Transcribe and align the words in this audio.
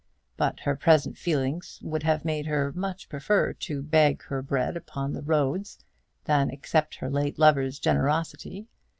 But 0.35 0.61
her 0.61 0.75
present 0.75 1.15
feelings 1.15 1.79
would 1.83 2.01
have 2.01 2.25
made 2.25 2.47
her 2.47 2.71
much 2.73 3.07
prefer 3.07 3.53
to 3.53 3.83
beg 3.83 4.23
her 4.23 4.41
bread 4.41 4.75
upon 4.75 5.13
the 5.13 5.21
roads 5.21 5.77
than 6.23 6.49
accept 6.49 6.95
her 6.95 7.09
late 7.11 7.37
lover's 7.37 7.77
generosity. 7.77 8.65